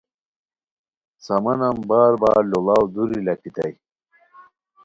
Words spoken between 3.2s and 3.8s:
لاکھیتانی